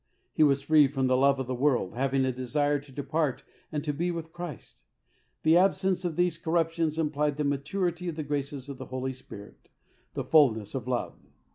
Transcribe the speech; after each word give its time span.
He 0.33 0.41
was 0.41 0.63
free 0.63 0.87
from 0.87 1.05
the 1.05 1.15
love 1.15 1.39
of 1.39 1.45
the 1.45 1.53
world, 1.53 1.93
having 1.93 2.25
a 2.25 2.31
desire 2.31 2.79
to 2.79 2.91
depart 2.91 3.43
and 3.71 3.83
to 3.83 3.93
be 3.93 4.09
with 4.09 4.33
Christ. 4.33 4.81
The 5.43 5.55
absence 5.57 6.03
of 6.03 6.15
these 6.15 6.39
corruptions 6.39 6.97
implied 6.97 7.37
the 7.37 7.43
maturity 7.43 8.07
of 8.09 8.15
the 8.15 8.23
graces 8.23 8.67
of 8.67 8.79
the 8.79 8.87
Holy 8.87 9.13
Spirit— 9.13 9.69
the 10.15 10.23
fulness 10.23 10.73
of 10.73 10.87
love. 10.87 11.19